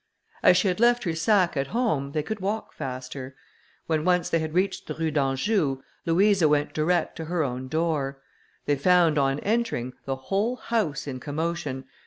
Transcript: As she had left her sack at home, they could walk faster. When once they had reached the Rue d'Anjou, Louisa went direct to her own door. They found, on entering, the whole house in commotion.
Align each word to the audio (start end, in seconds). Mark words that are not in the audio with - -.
As 0.41 0.57
she 0.57 0.67
had 0.67 0.79
left 0.79 1.03
her 1.03 1.13
sack 1.13 1.55
at 1.55 1.67
home, 1.67 2.13
they 2.13 2.23
could 2.23 2.39
walk 2.39 2.73
faster. 2.73 3.35
When 3.85 4.03
once 4.03 4.31
they 4.31 4.39
had 4.39 4.55
reached 4.55 4.87
the 4.87 4.95
Rue 4.95 5.11
d'Anjou, 5.11 5.83
Louisa 6.07 6.47
went 6.49 6.73
direct 6.73 7.15
to 7.17 7.25
her 7.25 7.43
own 7.43 7.67
door. 7.67 8.19
They 8.65 8.77
found, 8.77 9.19
on 9.19 9.37
entering, 9.41 9.93
the 10.05 10.15
whole 10.15 10.55
house 10.55 11.05
in 11.05 11.19
commotion. 11.19 11.85